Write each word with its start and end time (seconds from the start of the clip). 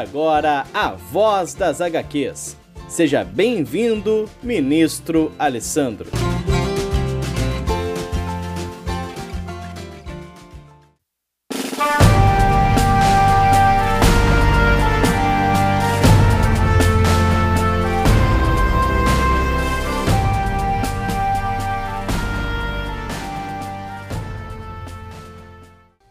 Agora 0.00 0.64
a 0.72 0.92
Voz 0.92 1.52
das 1.52 1.80
HQs. 1.80 2.56
Seja 2.88 3.22
bem-vindo, 3.22 4.28
ministro 4.42 5.30
Alessandro. 5.38 6.08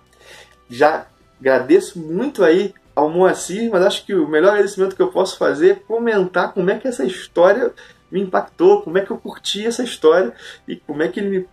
Já 0.70 1.08
agradeço 1.40 2.00
muito 2.00 2.44
aí 2.44 2.74
ao 2.96 3.10
Moacir, 3.10 3.70
mas 3.72 3.84
acho 3.84 4.06
que 4.06 4.14
o 4.14 4.28
melhor 4.28 4.52
agradecimento 4.52 4.96
que 4.96 5.02
eu 5.02 5.08
posso 5.08 5.38
fazer 5.38 5.72
é 5.72 5.76
comentar 5.76 6.54
como 6.54 6.70
é 6.70 6.78
que 6.78 6.88
essa 6.88 7.06
história 7.06 7.72
me 8.12 8.22
impactou, 8.22 8.82
como 8.82 8.98
é 8.98 9.02
que 9.02 9.12
eu 9.12 9.18
curti 9.18 9.66
essa 9.66 9.84
história 9.84 10.34
e 10.68 10.76
como 10.76 11.02
é 11.02 11.08
que 11.08 11.20
ele 11.20 11.30
me 11.30 11.48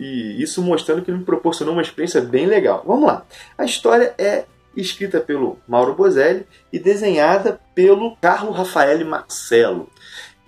e 0.00 0.42
isso 0.42 0.62
mostrando 0.62 1.02
que 1.02 1.10
ele 1.10 1.18
me 1.18 1.24
proporcionou 1.24 1.74
uma 1.74 1.82
experiência 1.82 2.22
bem 2.22 2.46
legal. 2.46 2.82
Vamos 2.86 3.06
lá. 3.06 3.26
A 3.58 3.66
história 3.66 4.14
é 4.16 4.46
escrita 4.74 5.20
pelo 5.20 5.58
Mauro 5.68 5.94
Bozelli 5.94 6.46
e 6.72 6.78
desenhada 6.78 7.60
pelo 7.74 8.16
Carlo 8.16 8.50
Rafael 8.50 9.04
Marcelo. 9.04 9.90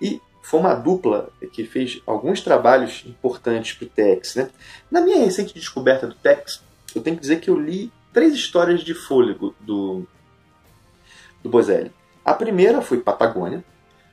E 0.01 0.19
foi 0.53 0.59
uma 0.59 0.75
dupla 0.75 1.31
que 1.51 1.63
fez 1.65 1.99
alguns 2.05 2.39
trabalhos 2.39 3.03
importantes 3.07 3.73
para 3.73 3.85
o 3.87 3.89
Tex. 3.89 4.35
Né? 4.35 4.51
Na 4.91 5.01
minha 5.01 5.17
recente 5.17 5.51
descoberta 5.51 6.05
do 6.05 6.13
Tex, 6.13 6.61
eu 6.93 7.01
tenho 7.01 7.15
que 7.15 7.23
dizer 7.23 7.39
que 7.39 7.49
eu 7.49 7.59
li 7.59 7.91
três 8.13 8.35
histórias 8.35 8.81
de 8.81 8.93
fôlego 8.93 9.55
do, 9.59 10.05
do 11.41 11.49
Bozelli. 11.49 11.91
A 12.23 12.35
primeira 12.35 12.83
foi 12.83 12.99
Patagônia, 12.99 13.65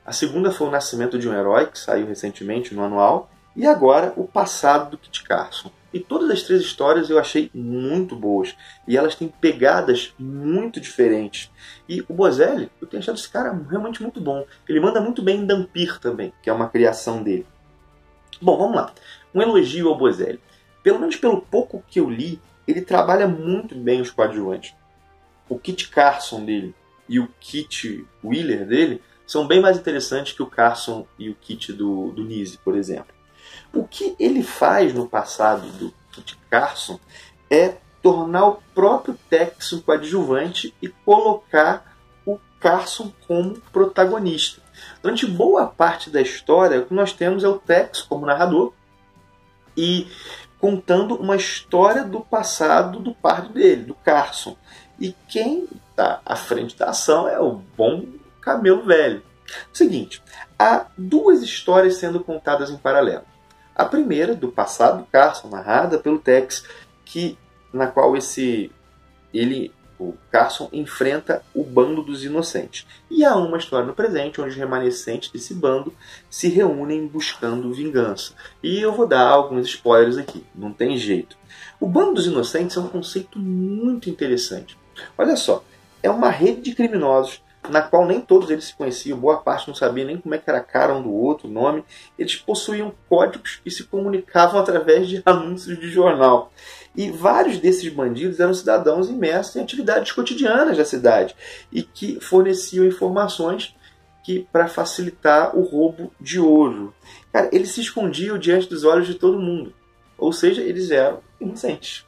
a 0.03 0.11
segunda 0.11 0.51
foi 0.51 0.65
O 0.65 0.71
Nascimento 0.71 1.19
de 1.19 1.29
um 1.29 1.33
Herói, 1.33 1.67
que 1.67 1.77
saiu 1.77 2.07
recentemente 2.07 2.73
no 2.73 2.83
anual, 2.83 3.29
e 3.55 3.65
agora 3.65 4.13
O 4.15 4.25
Passado 4.25 4.91
do 4.91 4.97
Kit 4.97 5.23
Carson. 5.23 5.71
E 5.93 5.99
todas 5.99 6.29
as 6.29 6.43
três 6.43 6.61
histórias 6.61 7.09
eu 7.09 7.19
achei 7.19 7.51
muito 7.53 8.15
boas. 8.15 8.55
E 8.87 8.97
elas 8.97 9.15
têm 9.15 9.27
pegadas 9.27 10.13
muito 10.17 10.79
diferentes. 10.79 11.51
E 11.87 12.01
o 12.07 12.13
Bozelli, 12.13 12.71
eu 12.79 12.87
tenho 12.87 13.03
achado 13.03 13.17
esse 13.17 13.29
cara 13.29 13.51
realmente 13.69 14.01
muito 14.01 14.21
bom. 14.21 14.45
Ele 14.67 14.79
manda 14.79 15.01
muito 15.01 15.21
bem 15.21 15.41
em 15.41 15.45
Dampir 15.45 15.99
também, 15.99 16.33
que 16.41 16.49
é 16.49 16.53
uma 16.53 16.69
criação 16.69 17.21
dele. 17.21 17.45
Bom, 18.41 18.57
vamos 18.57 18.75
lá. 18.75 18.93
Um 19.35 19.41
elogio 19.41 19.89
ao 19.89 19.97
Bozelli. 19.97 20.39
Pelo 20.81 20.99
menos 20.99 21.17
pelo 21.17 21.41
pouco 21.41 21.83
que 21.87 21.99
eu 21.99 22.09
li, 22.09 22.41
ele 22.65 22.81
trabalha 22.81 23.27
muito 23.27 23.75
bem 23.75 23.99
os 23.99 24.09
coadjuvantes. 24.09 24.73
O 25.49 25.59
Kit 25.59 25.89
Carson 25.89 26.45
dele 26.45 26.73
e 27.07 27.19
o 27.19 27.27
Kit 27.39 28.07
Wheeler 28.23 28.65
dele 28.65 29.01
são 29.27 29.45
bem 29.45 29.59
mais 29.59 29.77
interessantes 29.77 30.33
que 30.33 30.41
o 30.41 30.47
Carson 30.47 31.05
e 31.19 31.29
o 31.29 31.35
Kit 31.35 31.73
do, 31.73 32.11
do 32.11 32.23
Nise, 32.23 32.57
por 32.57 32.77
exemplo. 32.77 33.13
O 33.73 33.85
que 33.85 34.15
ele 34.19 34.43
faz 34.43 34.93
no 34.93 35.07
passado 35.07 35.67
do 35.71 35.93
Kit 36.11 36.37
Carson 36.49 36.99
é 37.49 37.77
tornar 38.01 38.47
o 38.47 38.61
próprio 38.73 39.17
Tex 39.29 39.71
coadjuvante 39.85 40.73
e 40.81 40.87
colocar 40.87 41.95
o 42.25 42.39
Carson 42.59 43.11
como 43.27 43.59
protagonista. 43.71 44.61
Durante 45.01 45.25
boa 45.25 45.67
parte 45.67 46.09
da 46.09 46.21
história, 46.21 46.79
o 46.79 46.85
que 46.85 46.93
nós 46.93 47.13
temos 47.13 47.43
é 47.43 47.47
o 47.47 47.59
Tex 47.59 48.01
como 48.01 48.25
narrador 48.25 48.73
e 49.77 50.07
contando 50.59 51.15
uma 51.15 51.35
história 51.35 52.03
do 52.03 52.21
passado 52.21 52.99
do 52.99 53.13
par 53.13 53.49
dele, 53.49 53.83
do 53.83 53.95
Carson. 53.95 54.55
E 54.99 55.15
quem 55.27 55.67
está 55.89 56.21
à 56.25 56.35
frente 56.35 56.77
da 56.77 56.89
ação 56.89 57.27
é 57.27 57.39
o 57.39 57.61
bom 57.75 58.05
camelo 58.39 58.83
velho. 58.83 59.23
Seguinte, 59.73 60.21
há 60.57 60.85
duas 60.97 61.41
histórias 61.41 61.95
sendo 61.95 62.23
contadas 62.23 62.69
em 62.69 62.77
paralelo. 62.77 63.30
A 63.75 63.85
primeira, 63.85 64.35
do 64.35 64.49
passado 64.49 64.99
do 64.99 65.05
Carson, 65.05 65.49
narrada 65.49 65.97
pelo 65.97 66.19
Tex, 66.19 66.65
que, 67.05 67.37
na 67.73 67.87
qual 67.87 68.15
esse 68.15 68.71
ele, 69.33 69.73
o 69.97 70.13
Carson, 70.31 70.69
enfrenta 70.73 71.43
o 71.53 71.63
bando 71.63 72.03
dos 72.03 72.23
inocentes. 72.23 72.85
E 73.09 73.23
há 73.23 73.35
uma 73.35 73.57
história 73.57 73.85
no 73.85 73.93
presente, 73.93 74.41
onde 74.41 74.51
os 74.51 74.55
remanescentes 74.55 75.29
desse 75.29 75.53
bando 75.53 75.93
se 76.29 76.49
reúnem 76.49 77.07
buscando 77.07 77.73
vingança. 77.73 78.33
E 78.61 78.79
eu 78.79 78.93
vou 78.93 79.07
dar 79.07 79.27
alguns 79.27 79.67
spoilers 79.67 80.17
aqui, 80.17 80.43
não 80.53 80.73
tem 80.73 80.97
jeito. 80.97 81.37
O 81.79 81.87
bando 81.87 82.15
dos 82.15 82.27
inocentes 82.27 82.77
é 82.77 82.79
um 82.79 82.87
conceito 82.87 83.39
muito 83.39 84.09
interessante. 84.09 84.77
Olha 85.17 85.35
só, 85.35 85.63
é 86.03 86.09
uma 86.09 86.29
rede 86.29 86.61
de 86.61 86.75
criminosos 86.75 87.41
na 87.69 87.81
qual 87.81 88.05
nem 88.05 88.19
todos 88.19 88.49
eles 88.49 88.65
se 88.65 88.75
conheciam, 88.75 89.19
boa 89.19 89.37
parte 89.37 89.67
não 89.67 89.75
sabia 89.75 90.03
nem 90.03 90.17
como 90.17 90.33
é 90.33 90.37
que 90.37 90.49
era 90.49 90.59
a 90.59 90.63
cara 90.63 90.93
um 90.95 91.03
do 91.03 91.11
outro, 91.11 91.47
o 91.47 91.51
nome. 91.51 91.83
Eles 92.17 92.35
possuíam 92.35 92.93
códigos 93.07 93.61
e 93.65 93.71
se 93.71 93.83
comunicavam 93.83 94.59
através 94.59 95.07
de 95.07 95.21
anúncios 95.25 95.79
de 95.79 95.89
jornal. 95.89 96.51
E 96.95 97.09
vários 97.11 97.57
desses 97.57 97.91
bandidos 97.93 98.39
eram 98.39 98.53
cidadãos 98.53 99.09
imersos 99.09 99.55
em 99.55 99.61
atividades 99.61 100.11
cotidianas 100.11 100.77
da 100.77 100.85
cidade 100.85 101.35
e 101.71 101.83
que 101.83 102.19
forneciam 102.19 102.85
informações 102.85 103.75
que 104.23 104.47
para 104.51 104.67
facilitar 104.67 105.55
o 105.55 105.61
roubo 105.61 106.11
de 106.19 106.39
ouro. 106.39 106.93
Cara, 107.31 107.49
eles 107.51 107.71
se 107.71 107.81
escondiam 107.81 108.37
diante 108.37 108.69
dos 108.69 108.83
olhos 108.83 109.07
de 109.07 109.15
todo 109.15 109.39
mundo. 109.39 109.73
Ou 110.17 110.33
seja, 110.33 110.61
eles 110.61 110.91
eram 110.91 111.19
inocentes 111.39 112.05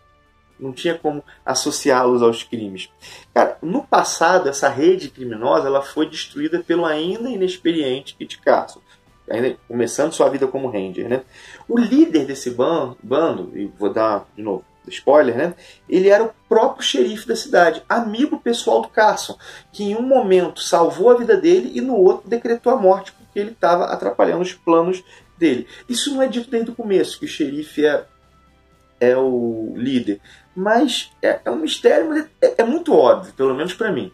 não 0.59 0.71
tinha 0.71 0.97
como 0.97 1.23
associá-los 1.45 2.21
aos 2.21 2.43
crimes. 2.43 2.89
Cara, 3.33 3.57
no 3.61 3.83
passado, 3.83 4.49
essa 4.49 4.69
rede 4.69 5.09
criminosa 5.09 5.67
ela 5.67 5.81
foi 5.81 6.09
destruída 6.09 6.63
pelo 6.65 6.85
ainda 6.85 7.29
inexperiente 7.29 8.15
Kit 8.15 8.39
Carson, 8.39 8.81
ainda 9.29 9.57
começando 9.67 10.13
sua 10.13 10.29
vida 10.29 10.47
como 10.47 10.69
ranger. 10.69 11.09
Né? 11.09 11.21
O 11.67 11.77
líder 11.77 12.25
desse 12.25 12.49
bando, 12.49 13.51
e 13.55 13.65
vou 13.77 13.91
dar 13.91 14.27
de 14.35 14.41
novo 14.41 14.63
spoiler, 14.87 15.35
né? 15.35 15.53
Ele 15.87 16.09
era 16.09 16.23
o 16.23 16.33
próprio 16.47 16.85
xerife 16.85 17.27
da 17.27 17.35
cidade, 17.35 17.83
amigo 17.87 18.39
pessoal 18.39 18.81
do 18.81 18.89
Carson, 18.89 19.37
que 19.71 19.83
em 19.83 19.95
um 19.95 20.01
momento 20.01 20.61
salvou 20.61 21.09
a 21.09 21.17
vida 21.17 21.37
dele 21.37 21.71
e 21.73 21.81
no 21.81 21.95
outro 21.95 22.29
decretou 22.29 22.73
a 22.73 22.77
morte 22.77 23.13
porque 23.13 23.39
ele 23.39 23.51
estava 23.51 23.85
atrapalhando 23.85 24.41
os 24.41 24.53
planos 24.53 25.03
dele. 25.37 25.67
Isso 25.87 26.13
não 26.13 26.21
é 26.21 26.27
dito 26.27 26.49
desde 26.49 26.71
o 26.71 26.75
começo, 26.75 27.19
que 27.19 27.25
o 27.25 27.29
xerife 27.29 27.85
é, 27.85 28.05
é 28.99 29.17
o 29.17 29.73
líder 29.75 30.19
mas 30.55 31.11
é, 31.21 31.39
é 31.45 31.51
um 31.51 31.57
mistério, 31.57 32.09
mas 32.09 32.25
é, 32.41 32.55
é 32.59 32.63
muito 32.63 32.93
óbvio, 32.93 33.33
pelo 33.33 33.55
menos 33.55 33.73
para 33.73 33.91
mim. 33.91 34.11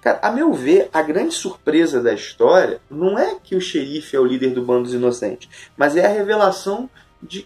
Cara, 0.00 0.18
a 0.22 0.30
meu 0.30 0.52
ver, 0.52 0.88
a 0.92 1.02
grande 1.02 1.34
surpresa 1.34 2.02
da 2.02 2.12
história 2.12 2.80
não 2.90 3.18
é 3.18 3.36
que 3.42 3.54
o 3.54 3.60
xerife 3.60 4.16
é 4.16 4.20
o 4.20 4.24
líder 4.24 4.50
do 4.50 4.64
bando 4.64 4.84
dos 4.84 4.94
inocentes, 4.94 5.48
mas 5.76 5.96
é 5.96 6.06
a 6.06 6.08
revelação 6.08 6.88
de 7.22 7.44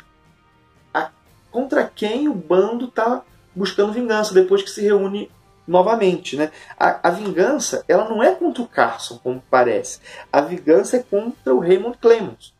a, 0.93 1.11
contra 1.51 1.85
quem 1.85 2.29
o 2.29 2.35
bando 2.35 2.87
está 2.87 3.23
buscando 3.55 3.93
vingança 3.93 4.33
depois 4.33 4.63
que 4.63 4.71
se 4.71 4.83
reúne 4.83 5.31
novamente. 5.67 6.37
Né? 6.37 6.53
A, 6.79 7.09
a, 7.09 7.11
vingança 7.11 7.85
ela 7.89 8.09
não 8.09 8.23
é 8.23 8.35
contra 8.35 8.63
o 8.63 8.69
Carson, 8.69 9.19
como 9.19 9.43
parece. 9.51 10.01
A 10.33 10.41
vingança 10.41 10.97
é 10.97 11.03
contra 11.03 11.55
o 11.55 11.61
Raymond 11.61 11.99
Clemens, 11.99 12.55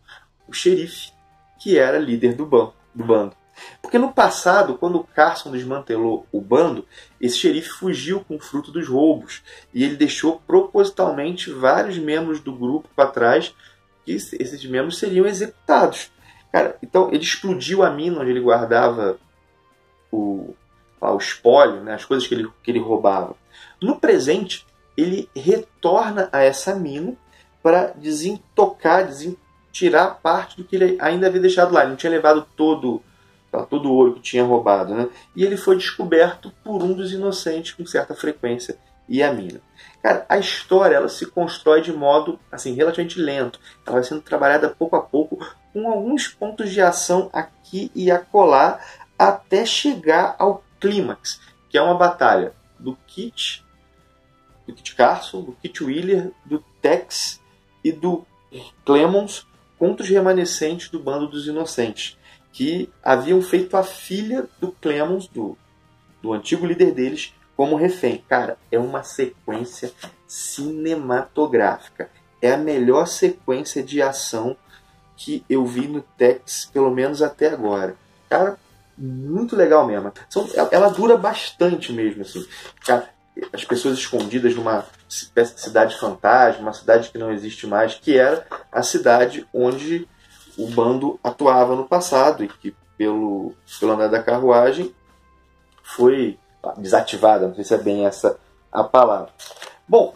o 0.49 0.53
xerife 0.53 1.13
que 1.61 1.79
era 1.79 1.99
líder 1.99 2.35
do, 2.35 2.45
do 2.95 3.05
bando. 3.05 3.37
Porque 3.81 3.99
no 3.99 4.13
passado, 4.13 4.77
quando 4.77 5.05
Carson 5.15 5.51
desmantelou 5.51 6.27
o 6.33 6.41
bando, 6.41 6.87
esse 7.21 7.39
xerife 7.39 7.69
fugiu 7.69 8.21
com 8.21 8.37
o 8.37 8.41
fruto 8.41 8.73
dos 8.73 8.89
roubos 8.89 9.43
e 9.73 9.85
ele 9.85 9.97
deixou 9.97 10.43
propositalmente 10.47 11.51
vários 11.51 11.99
membros 11.99 12.41
do 12.41 12.53
grupo 12.53 12.89
para 12.95 13.11
trás 13.11 13.55
que 14.05 14.13
esses 14.13 14.65
membros 14.65 14.99
seriam 14.99 15.27
executados. 15.27 16.11
Cara, 16.53 16.77
então 16.83 17.09
ele 17.09 17.23
explodiu 17.23 17.83
a 17.83 17.91
mina 17.91 18.21
onde 18.21 18.31
ele 18.31 18.41
guardava 18.41 19.19
o, 20.11 20.55
o 21.01 21.17
espólio, 21.17 21.83
né, 21.83 21.95
as 21.95 22.05
coisas 22.05 22.27
que 22.27 22.35
ele, 22.35 22.49
que 22.63 22.71
ele 22.71 22.79
roubava. 22.79 23.35
No 23.81 23.99
presente, 23.99 24.67
ele 24.97 25.29
retorna 25.35 26.29
a 26.33 26.43
essa 26.43 26.75
mina 26.75 27.17
para 27.63 27.89
desintocar, 27.97 29.09
tirar 29.73 30.21
parte 30.23 30.57
do 30.57 30.65
que 30.65 30.77
ele 30.77 30.97
ainda 31.01 31.27
havia 31.27 31.41
deixado 31.41 31.73
lá. 31.73 31.81
Ele 31.81 31.91
não 31.91 31.97
tinha 31.97 32.11
levado 32.11 32.47
todo, 32.57 33.03
todo 33.63 33.91
o 33.91 33.95
ouro 33.95 34.15
que 34.15 34.21
tinha 34.21 34.45
roubado. 34.45 34.95
Né? 34.95 35.09
E 35.35 35.45
ele 35.45 35.57
foi 35.57 35.77
descoberto 35.77 36.53
por 36.63 36.83
um 36.83 36.93
dos 36.93 37.13
inocentes 37.13 37.73
com 37.73 37.87
certa 37.87 38.15
frequência 38.15 38.77
e 39.09 39.23
a 39.23 39.33
mina. 39.33 39.61
Cara, 40.03 40.27
a 40.29 40.39
história 40.39 40.97
ela 40.97 41.09
se 41.09 41.27
constrói 41.27 41.81
de 41.81 41.93
modo 41.93 42.39
assim 42.51 42.75
relativamente 42.75 43.21
lento. 43.21 43.61
Ela 43.87 43.97
vai 43.97 44.05
sendo 44.05 44.23
trabalhada 44.23 44.69
pouco 44.69 44.97
a 44.97 45.01
pouco, 45.01 45.39
com 45.73 45.89
alguns 45.89 46.29
pontos 46.29 46.71
de 46.71 46.81
ação 46.81 47.31
aqui 47.33 47.91
e 47.95 48.11
acolá, 48.11 48.81
até 49.19 49.65
chegar 49.65 50.37
ao 50.39 50.65
clímax, 50.81 51.41
que 51.69 51.79
é 51.79 51.83
uma 51.83 51.95
batalha 51.95 52.53
do 52.79 52.97
Kit, 53.07 53.65
do 54.67 54.75
Kit 54.75 54.95
Carson, 54.95 55.43
do 55.43 55.53
Kit 55.53 55.83
Wheeler, 55.83 56.33
do 56.45 56.63
Tex 56.81 57.41
e 57.83 57.93
do 57.93 58.27
Clemons 58.85 59.47
contra 59.79 60.05
os 60.05 60.09
remanescentes 60.09 60.89
do 60.89 60.99
bando 60.99 61.27
dos 61.27 61.47
inocentes, 61.47 62.17
que 62.55 62.89
haviam 63.03 63.43
feito 63.43 63.77
a 63.77 63.83
filha 63.83 64.47
do 64.61 64.71
Clemons, 64.71 65.27
do, 65.27 65.59
do 66.23 66.33
antigo 66.33 66.65
líder 66.65 66.93
deles, 66.93 67.35
como 67.57 67.75
refém. 67.75 68.25
Cara, 68.29 68.57
é 68.71 68.79
uma 68.79 69.03
sequência 69.03 69.93
cinematográfica. 70.27 72.09
É 72.41 72.53
a 72.53 72.57
melhor 72.57 73.07
sequência 73.07 73.83
de 73.83 74.01
ação 74.01 74.57
que 75.17 75.45
eu 75.51 75.67
vi 75.67 75.89
no 75.89 76.01
Tex, 76.17 76.71
pelo 76.73 76.93
menos 76.93 77.23
até 77.23 77.49
agora. 77.49 77.97
Cara, 78.31 78.57
muito 78.97 79.57
legal 79.57 79.85
mesmo. 79.85 80.13
São, 80.31 80.49
ela 80.71 80.91
dura 80.91 81.17
bastante 81.17 81.93
mesmo, 81.93 82.23
assim. 82.23 82.47
Cara, 82.87 83.09
as 83.53 83.65
pessoas 83.65 83.99
escondidas 83.99 84.55
numa 84.55 84.87
cidade 85.09 85.99
fantasma, 85.99 86.63
uma 86.63 86.73
cidade 86.73 87.11
que 87.11 87.19
não 87.19 87.33
existe 87.33 87.67
mais, 87.67 87.97
que 87.97 88.17
era 88.17 88.47
a 88.71 88.83
cidade 88.85 89.45
onde 89.53 90.07
o 90.59 90.67
bando 90.69 91.19
atuava 91.23 91.75
no 91.75 91.85
passado 91.85 92.45
e 92.45 92.49
que, 92.49 92.75
pelo, 92.97 93.55
pelo 93.79 93.93
andar 93.93 94.09
da 94.09 94.23
carruagem, 94.23 94.95
foi 95.83 96.39
desativada, 96.79 97.49
não 97.49 97.55
sei 97.55 97.65
se 97.65 97.75
é 97.75 97.79
bem 97.79 98.07
essa 98.07 98.39
a 98.73 98.83
palavra. 98.83 99.31
Bom, 99.87 100.15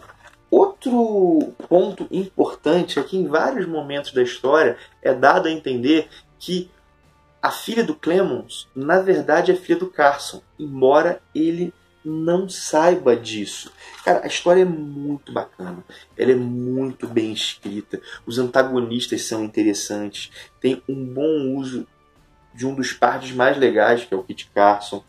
outro 0.49 1.53
ponto 1.67 2.07
importante 2.11 2.99
é 2.99 3.03
que 3.03 3.17
em 3.17 3.27
vários 3.27 3.67
momentos 3.67 4.11
da 4.11 4.21
história 4.21 4.77
é 5.01 5.13
dado 5.13 5.47
a 5.47 5.51
entender 5.51 6.09
que 6.39 6.69
a 7.41 7.51
filha 7.51 7.83
do 7.83 7.95
Clemens, 7.95 8.67
na 8.75 8.99
verdade, 8.99 9.51
é 9.51 9.55
filha 9.55 9.79
do 9.79 9.87
Carson, 9.87 10.41
embora 10.57 11.21
ele 11.33 11.73
não 12.03 12.47
saiba 12.47 13.15
disso. 13.15 13.71
Cara, 14.03 14.23
a 14.23 14.27
história 14.27 14.61
é 14.61 14.65
muito 14.65 15.31
bacana. 15.31 15.83
Ela 16.17 16.31
é 16.31 16.35
muito 16.35 17.07
bem 17.07 17.31
escrita. 17.33 18.01
Os 18.25 18.37
antagonistas 18.37 19.23
são 19.25 19.43
interessantes. 19.43 20.31
Tem 20.59 20.81
um 20.87 21.05
bom 21.05 21.55
uso 21.57 21.87
de 22.53 22.65
um 22.65 22.73
dos 22.73 22.93
partes 22.93 23.31
mais 23.31 23.57
legais, 23.57 24.03
que 24.03 24.13
é 24.13 24.17
o 24.17 24.23
Kit 24.23 24.49
Carson. 24.53 25.03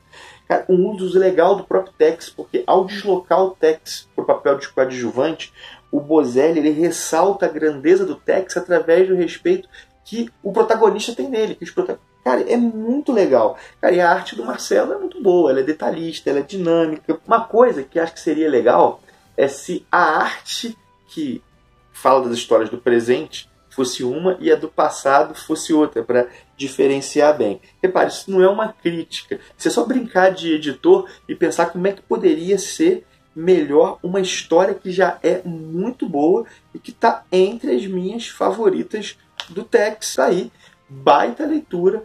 Cara, 0.46 0.66
um 0.68 0.88
uso 0.90 1.18
legal 1.18 1.56
do 1.56 1.64
próprio 1.64 1.94
Tex, 1.96 2.28
porque 2.28 2.64
ao 2.66 2.84
deslocar 2.84 3.40
o 3.40 3.50
Tex 3.50 4.08
para 4.14 4.24
o 4.24 4.26
papel 4.26 4.58
de 4.58 4.68
coadjuvante, 4.68 5.52
o 5.92 6.00
Bozelli 6.00 6.58
ele 6.58 6.70
ressalta 6.70 7.46
a 7.46 7.48
grandeza 7.48 8.04
do 8.04 8.16
Tex 8.16 8.56
através 8.56 9.08
do 9.08 9.14
respeito 9.14 9.68
que 10.04 10.28
o 10.42 10.52
protagonista 10.52 11.14
tem 11.14 11.28
nele. 11.28 11.54
Que 11.54 11.64
os 11.64 11.70
Cara, 12.30 12.42
é 12.48 12.56
muito 12.56 13.12
legal. 13.12 13.58
Cara, 13.80 13.92
e 13.92 14.00
a 14.00 14.08
arte 14.08 14.36
do 14.36 14.44
Marcelo 14.44 14.92
é 14.92 14.98
muito 14.98 15.20
boa, 15.20 15.50
ela 15.50 15.58
é 15.58 15.64
detalhista, 15.64 16.30
ela 16.30 16.38
é 16.38 16.42
dinâmica. 16.42 17.18
Uma 17.26 17.40
coisa 17.40 17.82
que 17.82 17.98
acho 17.98 18.14
que 18.14 18.20
seria 18.20 18.48
legal 18.48 19.02
é 19.36 19.48
se 19.48 19.84
a 19.90 19.98
arte 19.98 20.78
que 21.08 21.42
fala 21.92 22.28
das 22.28 22.38
histórias 22.38 22.70
do 22.70 22.78
presente 22.78 23.50
fosse 23.68 24.04
uma 24.04 24.36
e 24.38 24.48
a 24.48 24.54
do 24.54 24.68
passado 24.68 25.34
fosse 25.34 25.72
outra, 25.72 26.04
para 26.04 26.28
diferenciar 26.56 27.36
bem. 27.36 27.60
Repare, 27.82 28.10
isso 28.10 28.30
não 28.30 28.40
é 28.40 28.48
uma 28.48 28.72
crítica. 28.72 29.40
Isso 29.58 29.66
é 29.66 29.70
só 29.72 29.84
brincar 29.84 30.30
de 30.30 30.52
editor 30.52 31.10
e 31.28 31.34
pensar 31.34 31.66
como 31.66 31.88
é 31.88 31.92
que 31.92 32.02
poderia 32.02 32.58
ser 32.58 33.04
melhor 33.34 33.98
uma 34.04 34.20
história 34.20 34.74
que 34.74 34.92
já 34.92 35.18
é 35.20 35.42
muito 35.44 36.08
boa 36.08 36.46
e 36.72 36.78
que 36.78 36.92
está 36.92 37.24
entre 37.32 37.74
as 37.74 37.84
minhas 37.86 38.28
favoritas 38.28 39.18
do 39.48 39.64
Tex 39.64 40.16
aí. 40.20 40.52
Baita 40.88 41.46
leitura, 41.46 42.04